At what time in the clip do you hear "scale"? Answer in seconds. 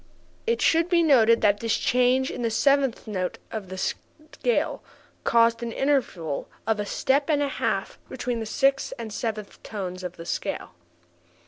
3.77-4.81, 10.25-10.73